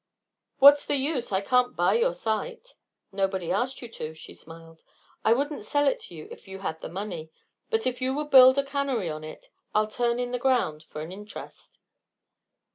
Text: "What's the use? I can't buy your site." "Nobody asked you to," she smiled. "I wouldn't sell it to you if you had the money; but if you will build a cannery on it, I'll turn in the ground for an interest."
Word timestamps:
"What's 0.57 0.83
the 0.83 0.95
use? 0.95 1.31
I 1.31 1.41
can't 1.41 1.75
buy 1.75 1.93
your 1.93 2.15
site." 2.15 2.69
"Nobody 3.11 3.51
asked 3.51 3.83
you 3.83 3.87
to," 3.89 4.15
she 4.15 4.33
smiled. 4.33 4.83
"I 5.23 5.31
wouldn't 5.33 5.63
sell 5.63 5.87
it 5.87 5.99
to 5.99 6.15
you 6.15 6.27
if 6.31 6.47
you 6.47 6.57
had 6.61 6.81
the 6.81 6.89
money; 6.89 7.29
but 7.69 7.85
if 7.85 8.01
you 8.01 8.11
will 8.15 8.25
build 8.25 8.57
a 8.57 8.63
cannery 8.65 9.11
on 9.11 9.23
it, 9.23 9.49
I'll 9.75 9.85
turn 9.85 10.17
in 10.17 10.31
the 10.31 10.39
ground 10.39 10.81
for 10.83 11.01
an 11.01 11.11
interest." 11.11 11.77